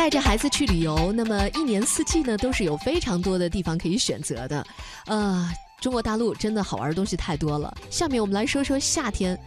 [0.00, 4.66] 带着孩子去旅游，那么一年四季呢都是有非常多的地方可以选择的。
[5.04, 5.46] 呃，
[5.78, 7.76] 中国大陆真的好玩的东西太多了。
[7.90, 9.38] 下面我们来说说夏天，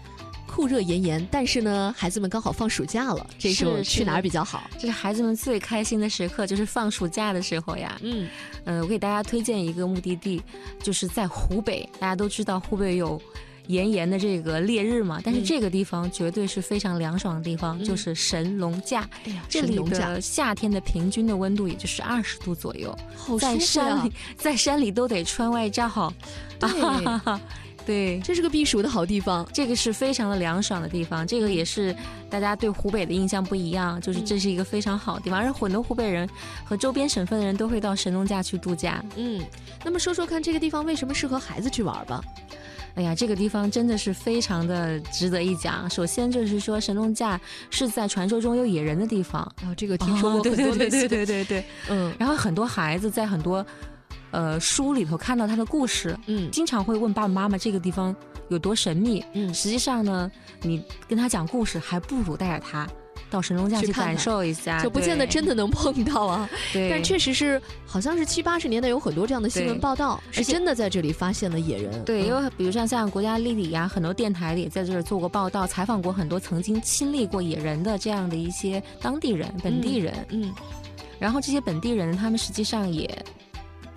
[0.45, 4.69] 酷热炎炎，但是呢，孩子们刚好放暑假了，这时候去哪儿比较好？
[4.77, 7.99] 这是孩子们最开心的时刻，就是放暑假的时候呀。
[8.03, 8.29] 嗯，
[8.63, 10.39] 呃，我给大家推荐一个目的地，
[10.83, 11.89] 就是在湖北。
[11.99, 13.19] 大家都知道湖北有
[13.67, 19.07] 炎炎的这个烈日嘛，但是嗯这个地方绝对是非常凉爽的地方，嗯就是神农架。
[19.25, 26.13] 哎呀，这里的夏天的平均的温度也就是二十度左右，好在山里，在山里都得穿外罩。
[26.59, 26.69] 对，
[27.85, 29.45] 对，这是个避暑的好地方。
[29.53, 31.95] 这个是非常的凉爽的地方，这个也是
[32.29, 36.27] 大家对湖北的印象不一样，就是嗯这是一个非常好的地方，而很多湖北人
[36.63, 39.03] 和周边省份的人都会到神农架去度假。
[39.15, 39.41] 嗯，
[39.83, 42.23] 那么说说看，这个地方为什么适合孩子去玩吧？
[42.95, 45.89] 哎呀，这个地方真的是非常的值得一讲。
[45.89, 51.65] 首先就是说，神农架是在传说中有野人的地方，然后，这个听说过哦对很多类似的，对对对对对。
[51.89, 53.65] 嗯然后很多孩子在很多
[54.31, 58.15] 呃书里头看到他的故事，嗯经常会问爸爸妈妈这个地方
[58.49, 59.23] 有多神秘。
[59.33, 62.87] 嗯，实际上呢，你跟他讲故事，还不如带着他
[63.33, 66.47] 到神农架去感受一下，就不见得真的能碰到啊。
[66.71, 72.03] 对，但确实是，好像是七八十年代有很多这样的新闻报道，是真的在这里发现了野人。
[72.05, 80.13] 对，嗯因为比如像像国家地理呀，很多电台里在这儿做过报道，采访过很多曾经亲历过野人的这样的一些当地人、本地人。
[80.29, 80.53] 嗯
[81.19, 83.09] 然后这些本地人，他们实际上也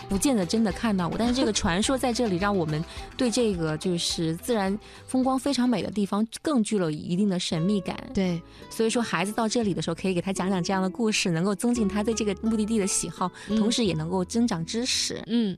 [0.08, 2.82] 不见得真的看到过，但是这个传说在这里让我们
[3.16, 7.96] 对这个就是自然风光非常美的地方更具了一定的神秘感。
[8.14, 8.40] 对，
[8.70, 15.22] 所以说，孩子到这里的时候，可以给他讲讲这样的故事，能够增进他对这个目的地的喜好，嗯同时也能够增长知识。
[15.26, 15.56] 嗯，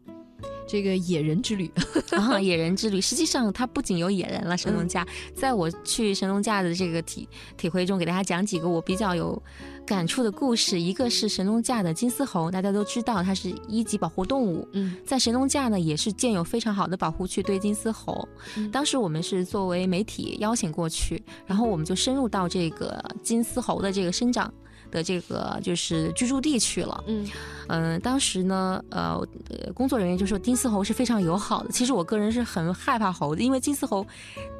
[0.68, 1.70] 这个野人之旅，
[2.12, 5.06] 啊，野人之旅，实际上它不仅有野人了，神农架。
[5.34, 9.42] 在我去神农架的这个体体会中，给大家讲几个我比较有
[9.86, 10.78] 感触的故事。
[10.78, 18.28] 一个是神农架的金丝猴，大家都知道它是一级保护动物，嗯在神农架呢也是建有非常好的保护区对金丝猴。
[18.56, 24.52] 嗯当时我们是作为媒体邀请过去，然后我们就深入到这个金丝猴的这个生长。
[24.90, 27.28] 的这个就是居住地去了，嗯
[27.68, 31.70] 嗯，当时呢，呃，呃工作人员就说金丝猴是非常友好的。
[31.70, 34.06] 其实我个人是很害怕猴子，因为金丝猴，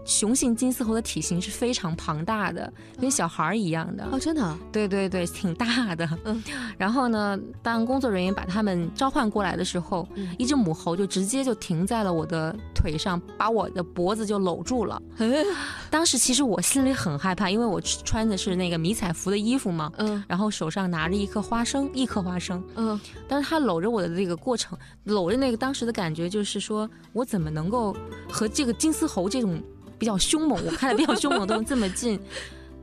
[0.05, 4.06] 雄性金丝猴的体型是非常庞大的，跟小孩儿一样的。
[4.12, 6.06] 哦，真的啊，对对对，挺大的。
[6.25, 6.43] 嗯，
[6.77, 15.00] 然后呢，当工作人员把他们召唤过来的时候，嗯一只母猴就直接就停在了我的腿上，把我的脖子就搂住了。
[15.91, 19.91] 当时其实我心里很害怕，因为我穿的是那个迷彩服的衣服嘛。
[19.97, 22.98] 嗯然后手上拿着一颗花生，一颗花生，嗯
[23.28, 27.96] 但是他搂着我的这个过程，搂着那个当时的感觉就是说，我怎么能够
[28.28, 29.62] 和这个金丝猴这种
[29.98, 32.18] 比较凶猛，我看的比较凶猛的东西这么近？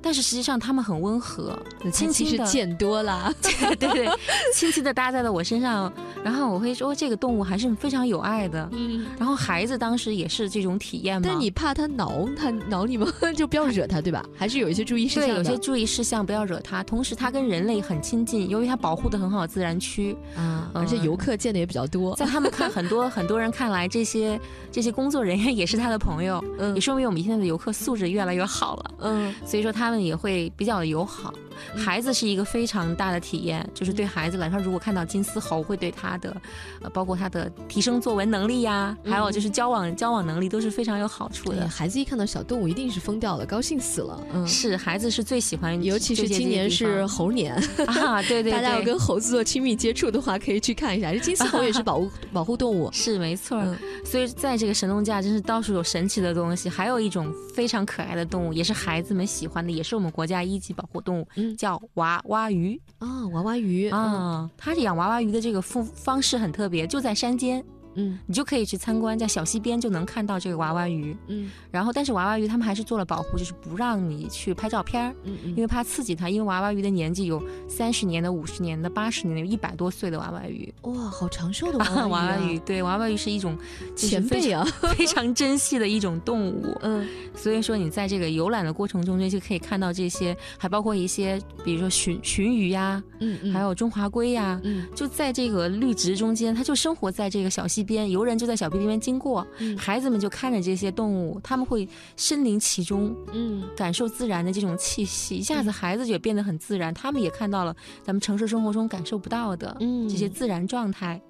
[0.06, 1.58] 但是实际上他们很温和，
[1.92, 4.10] 轻其轻的，实见多了， 对对对，
[4.54, 5.92] 轻轻的搭在了我身上，
[6.24, 8.70] 然后我会说这个动物还是非常有爱的。
[8.74, 9.08] 嗯。
[9.18, 13.12] 然后孩子当时也是这种体验嘛，但你怕它挠它挠你吗？
[13.36, 14.24] 就不要惹它，对吧？
[14.38, 15.38] 还是有一些注意事项对。
[15.38, 22.16] 有些注意事项不要惹它，同时它跟人类很亲近，由于它保护的很好自然区，啊，而且嗯游客见的也比较多。
[22.16, 24.40] 在他们看很多很多人看来，这些
[24.72, 28.92] 这些工作人员也是他的朋友，嗯也说明我们现在的游客素质越来越好了。
[29.00, 31.34] 嗯所以说他们也会比较的友好。
[31.74, 36.36] 孩子是一个非常大的体验，就是对孩子来说，如果看到金丝猴，会对他的，
[36.82, 41.66] 呃，包括他的提升作文能力呀，还有就是交往交往能力都是非常有好处，的。
[41.68, 44.22] 孩子一看到小动物，一定是疯掉了，高兴死了。
[44.34, 47.56] 嗯，是孩子是最喜欢，尤其是今年是猴年，
[47.88, 51.14] 啊， 对对对，大家要跟猴子做亲密接触的话，可以去看一下。
[51.14, 52.92] 这金丝猴也是保护 保护动物。
[52.92, 53.64] 是没错
[54.06, 61.58] 所以在这个神农架真是到处有神奇的东西，还有一种非常可爱的动物，也是孩子们喜欢的，也是我们国家一级保护动物，嗯。
[61.58, 62.80] 叫娃娃鱼。
[63.00, 63.90] 啊，娃娃鱼。
[63.90, 64.52] 啊，啊。
[64.56, 67.62] 它养娃娃鱼的这个方方式很特别，就在山间，
[67.96, 71.16] 嗯你就可以去参观，在小溪边就能看到这个娃娃鱼。
[71.28, 76.30] 嗯然后，但是娃娃鱼他们还是做了保护，就是不让你去拍照片儿，嗯嗯因为怕刺激它。
[76.30, 80.74] 因为娃娃鱼的年纪有三十年的、五十年的、八十年的，有一百多岁的娃娃鱼。
[80.84, 83.58] 哇，好长寿的娃娃鱼 娃娃鱼对娃娃鱼是一种
[83.96, 84.66] 前辈啊。
[84.96, 86.78] 非常珍惜的一种动物。
[86.82, 94.59] 嗯所以说，你在这个游览的过程中间就可以看到这些，还包括一些，比如说鲟鲟鱼呀，嗯嗯，还有中华龟呀。
[94.64, 101.87] 嗯就在这个绿植中间，它就生活在这个小溪边，游人就在小溪边经过，嗯孩子们就看着这些动物，他们会
[102.17, 111.22] 身临其中，嗯感受自然的这种气息，一下子孩子也变得很自然，他们也看到了咱们城市生活中感受不到的嗯，这些自然状态。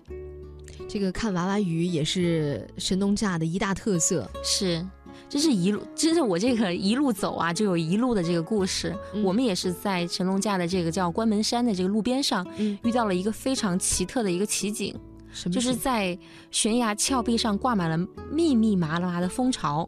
[0.87, 4.29] 这个看娃娃鱼也是神农架的一大特色。
[4.43, 4.85] 是，
[5.27, 8.95] 真是一路，真是我这个一路走啊，就有一路的这个故事。
[9.13, 14.95] 嗯我们也是在神农架的这个叫关门山的这个路边上，嗯，遇到了一个非常奇特的一个奇景，
[15.51, 16.17] 就是在
[16.51, 17.97] 悬崖峭壁上挂满了
[18.31, 19.87] 密密麻麻的蜂巢，啊，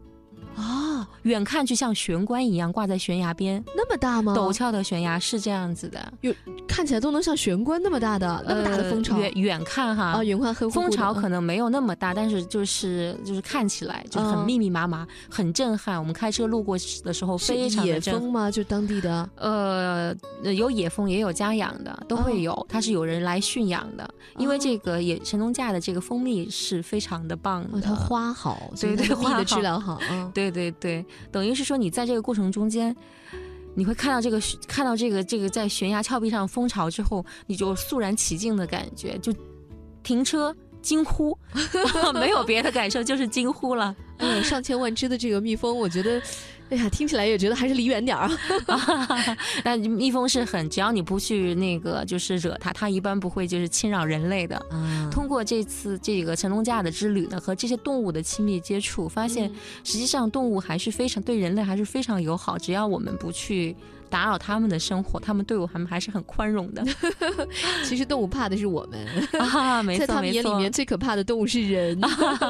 [1.27, 3.63] 远看去像悬棺一样挂在悬崖边。
[3.75, 4.33] 那么大吗？
[4.35, 6.33] 陡峭的悬崖是这样子的，有
[6.67, 15.99] 看起来都能像玄关那么大的，那么大的蜂巢呃远远看哈，啊，远看黑乎乎蜂巢可嗯能没有那么大，但是就是就是看起来就很嗯密密麻麻，很震撼。
[15.99, 18.21] 我们开车路过的时候，非常野的震撼。
[18.21, 18.49] 蜂吗？
[18.49, 20.15] 就当地的呃，
[20.53, 22.65] 有野蜂，也有家养的，都哦会有。
[22.69, 27.65] 它是有人来驯养的，因为这个野神农架的这个蜂蜜是非常的棒。
[27.81, 32.95] 它花好，所以对对花的质量好，嗯，对对对，等于是说你在这个过程中间，
[33.75, 39.33] 你会看到这个看到这个这个在悬崖峭壁上蜂巢之后，你就肃然起敬的感觉，就
[40.03, 41.37] 停车惊呼，
[42.15, 43.95] 没有别的感受，就是惊呼了。
[44.19, 46.21] 嗯，上千万只的这个蜜蜂，我觉得，
[46.69, 48.29] 哎呀，听起来也觉得还是离远点儿
[48.67, 49.37] 啊。
[49.63, 54.57] 那蜜蜂是很，只要你不去那个就是惹它，它一般不会就是侵扰人类的。
[54.69, 59.51] 啊通过这次这个神农架的之旅呢，和这些动物的亲密接触，发现
[59.83, 63.75] 实际上动物还是非常对人类还是非常友好，只要我们不去
[64.09, 66.83] 打扰他们的生活，他们对我们还是很宽容的。
[67.85, 69.07] 其实动物怕的是我们，
[69.39, 71.99] 啊， 没在他们眼里面最可怕的动物是人。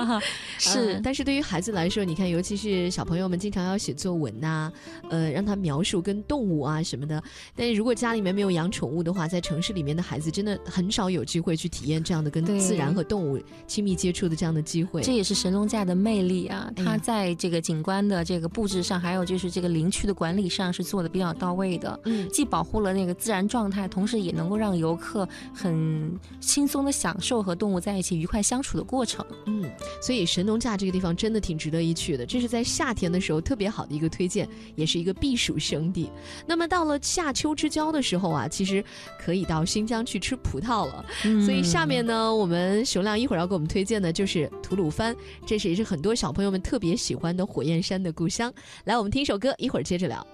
[0.57, 4.71] 是嗯但是对于孩子来说，你看，尤其是小朋友们经常要写作文呐、
[5.09, 7.21] 呃，让他描述跟动物啊什么的。
[7.56, 15.01] 但是如果家里面没有养宠物的话，在城市里面的孩子真的很少有机会去体验这样的跟自然和动物亲密接触的这样的机会。
[15.01, 16.71] 这也是神农架的魅力啊！
[16.75, 21.99] 它在这个景观的这个布置上，还有就是这个林区的管理上是做的比较到位的。
[22.05, 29.25] 嗯，既保护了那个自然状态，同时也能够让游客很轻松的享受和动物在一起愉快相处的过程。
[29.45, 29.63] 嗯，
[30.01, 36.09] 所以神农架这个地方真的挺值得一去的，这是在夏天的时候特别好的一个推荐，也是一个避暑胜地。
[36.45, 38.83] 那么到了夏秋之交的时候啊，其实
[39.19, 41.05] 可以到新疆去吃葡萄了。
[41.45, 45.15] 所以下面呢，我们熊亮一会儿要给我们推荐的就是吐鲁番，
[45.45, 48.53] 这是也是很多小朋友们特别喜欢的火焰山的故乡。
[48.85, 50.25] 来，我们听一首歌，一会儿接着聊。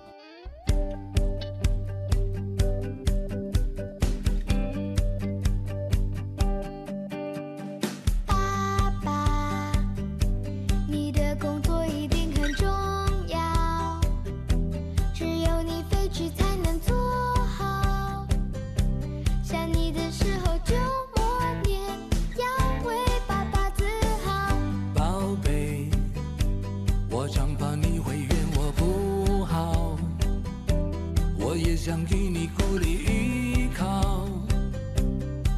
[31.85, 34.25] 想给你鼓励依靠，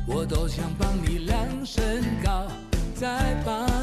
[0.07, 2.47] 我多想帮你量身高，
[2.95, 3.74] 再把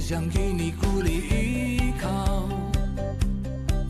[0.00, 2.48] 只想给你鼓励依靠，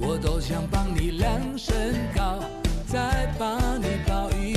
[0.00, 2.38] 我多想帮你量身高，
[2.86, 4.47] 再把你抱一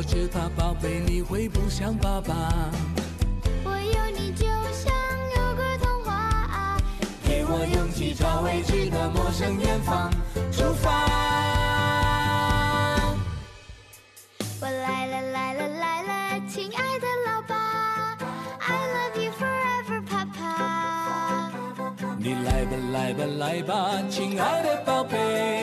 [0.00, 2.34] 我只怕宝贝你会不想爸爸。
[3.62, 4.90] 我有你就像
[5.36, 6.78] 有个童话，
[7.22, 10.10] 给我我勇气，找未知的陌生远方
[10.50, 11.06] 出发。
[14.62, 18.16] 我来了来了来了，亲爱的老爸
[18.58, 21.52] ，I love you forever，爸爸。
[22.18, 25.59] 你来吧来吧来吧，亲爱的宝贝